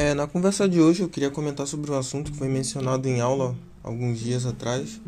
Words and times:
É, 0.00 0.14
na 0.14 0.28
conversa 0.28 0.68
de 0.68 0.80
hoje 0.80 1.02
eu 1.02 1.08
queria 1.08 1.28
comentar 1.28 1.66
sobre 1.66 1.90
um 1.90 1.98
assunto 1.98 2.30
que 2.30 2.38
foi 2.38 2.46
mencionado 2.46 3.08
em 3.08 3.20
aula 3.20 3.56
alguns 3.82 4.20
dias 4.20 4.46
atrás, 4.46 5.00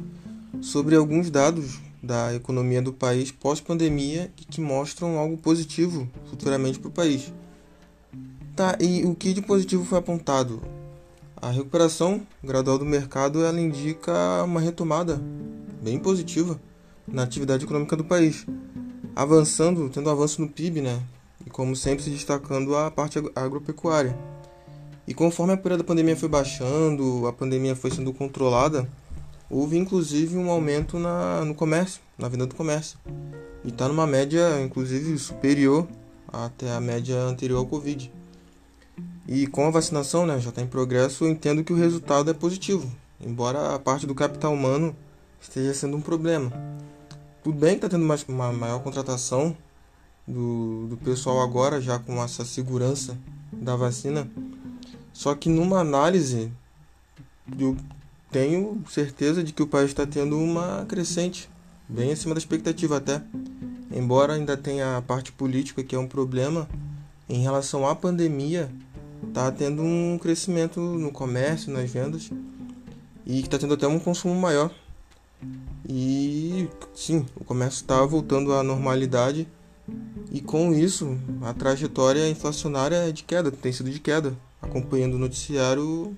sobre 0.61 0.96
alguns 0.96 1.30
dados 1.30 1.79
da 2.03 2.35
economia 2.35 2.82
do 2.82 2.93
país 2.93 3.30
pós-pandemia 3.30 4.32
e 4.37 4.45
que 4.45 4.61
mostram 4.61 5.16
algo 5.16 5.37
positivo 5.37 6.09
futuramente 6.29 6.80
para 6.80 6.89
o 6.89 6.91
país. 6.91 7.32
Tá, 8.57 8.77
e 8.80 9.05
o 9.07 9.14
que 9.14 9.32
de 9.32 9.41
positivo 9.41 9.84
foi 9.84 9.96
apontado? 9.96 10.61
A 11.36 11.50
recuperação 11.50 12.27
gradual 12.43 12.77
do 12.77 12.84
mercado 12.84 13.45
ela 13.45 13.61
indica 13.61 14.43
uma 14.43 14.61
retomada 14.61 15.22
bem 15.80 16.00
positiva 16.00 16.61
na 17.07 17.22
atividade 17.22 17.62
econômica 17.62 17.95
do 17.95 18.04
país, 18.04 18.45
avançando, 19.14 19.88
tendo 19.88 20.11
avanço 20.11 20.43
no 20.43 20.48
PIB, 20.48 20.80
né? 20.80 21.01
E 21.47 21.48
como 21.48 21.77
sempre 21.77 22.02
se 22.02 22.11
destacando 22.11 22.75
a 22.75 22.91
parte 22.91 23.20
agropecuária. 23.37 24.19
E 25.10 25.14
conforme 25.14 25.52
a 25.52 25.56
poeira 25.56 25.77
da 25.77 25.82
pandemia 25.82 26.16
foi 26.16 26.28
baixando, 26.28 27.27
a 27.27 27.32
pandemia 27.32 27.74
foi 27.74 27.91
sendo 27.91 28.12
controlada, 28.12 28.88
houve 29.51 29.77
inclusive 29.77 30.38
um 30.38 30.48
aumento 30.48 31.01
na, 31.01 31.45
no 31.45 31.52
comércio, 31.52 32.01
na 32.16 32.28
venda 32.28 32.46
do 32.46 32.55
comércio. 32.55 32.96
E 33.65 33.70
está 33.70 33.88
numa 33.88 34.06
média, 34.06 34.62
inclusive, 34.62 35.18
superior 35.18 35.84
até 36.32 36.70
a 36.70 36.80
média 36.80 37.16
anterior 37.23 37.59
ao 37.59 37.66
Covid. 37.66 38.09
E 39.27 39.48
com 39.48 39.66
a 39.66 39.70
vacinação, 39.70 40.24
né, 40.24 40.38
já 40.38 40.51
está 40.51 40.62
em 40.62 40.66
progresso, 40.68 41.24
eu 41.24 41.29
entendo 41.29 41.65
que 41.65 41.73
o 41.73 41.77
resultado 41.77 42.30
é 42.30 42.32
positivo, 42.32 42.88
embora 43.20 43.74
a 43.74 43.80
parte 43.80 44.06
do 44.06 44.15
capital 44.15 44.52
humano 44.52 44.95
esteja 45.40 45.74
sendo 45.74 45.96
um 45.96 46.01
problema. 46.01 46.52
Tudo 47.42 47.59
bem 47.59 47.70
que 47.70 47.84
está 47.84 47.88
tendo 47.88 48.04
uma, 48.04 48.16
uma 48.29 48.52
maior 48.52 48.79
contratação 48.79 49.56
do, 50.24 50.87
do 50.87 50.96
pessoal 50.96 51.40
agora, 51.40 51.80
já 51.80 51.98
com 51.98 52.23
essa 52.23 52.45
segurança 52.45 53.18
da 53.52 53.74
vacina, 53.74 54.30
só 55.13 55.35
que 55.35 55.49
numa 55.49 55.80
análise, 55.80 56.53
eu 57.59 57.77
tenho 58.30 58.83
certeza 58.89 59.43
de 59.43 59.53
que 59.53 59.63
o 59.63 59.66
país 59.66 59.91
está 59.91 60.07
tendo 60.07 60.39
uma 60.39 60.85
crescente, 60.89 61.49
bem 61.89 62.13
acima 62.13 62.35
da 62.35 62.39
expectativa 62.39 62.97
até. 62.97 63.23
Embora 63.93 64.34
ainda 64.34 64.56
tenha 64.56 64.97
a 64.97 65.03
parte 65.03 65.33
política 65.33 65.83
que 65.83 65.97
é 65.97 65.99
um 65.99 66.06
problema, 66.06 66.69
em 67.28 67.43
relação 67.43 67.87
à 67.87 67.94
pandemia, 67.94 68.71
está 69.27 69.50
tendo 69.50 69.83
um 69.83 70.16
crescimento 70.19 70.81
no 70.81 71.11
comércio, 71.11 71.72
nas 71.72 71.91
vendas, 71.91 72.31
e 73.27 73.41
está 73.41 73.59
tendo 73.59 73.75
até 73.75 73.87
um 73.87 73.99
consumo 73.99 74.34
maior. 74.34 74.71
E 75.88 76.69
sim, 76.94 77.27
o 77.34 77.44
comércio 77.44 77.81
está 77.81 78.05
voltando 78.06 78.53
à 78.53 78.62
normalidade, 78.62 79.49
e 80.31 80.41
com 80.41 80.72
isso 80.72 81.19
a 81.43 81.53
trajetória 81.53 82.28
inflacionária 82.28 83.09
é 83.09 83.12
de 83.12 83.25
queda, 83.25 83.50
tem 83.50 83.72
sido 83.72 83.91
de 83.91 83.99
queda 83.99 84.37
acompanhando 84.71 85.15
o 85.15 85.19
noticiário, 85.19 86.16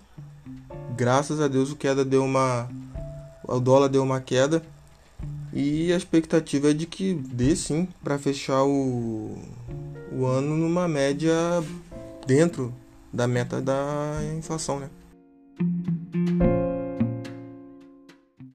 graças 0.95 1.41
a 1.41 1.49
Deus 1.49 1.73
o 1.73 1.77
queda 1.77 2.05
deu 2.05 2.23
uma 2.23 2.69
o 3.45 3.59
dólar 3.59 3.89
deu 3.89 4.03
uma 4.03 4.21
queda 4.21 4.63
e 5.53 5.93
a 5.93 5.97
expectativa 5.97 6.71
é 6.71 6.75
de 6.75 6.87
que 6.87 7.15
dê 7.15 7.57
sim 7.57 7.89
para 8.05 8.19
fechar 8.19 8.63
o, 8.63 9.37
o 10.13 10.27
ano 10.27 10.57
numa 10.57 10.87
média 10.87 11.35
dentro 12.27 12.73
da 13.13 13.27
meta 13.27 13.61
da 13.61 14.19
inflação, 14.39 14.81
né? 14.81 14.89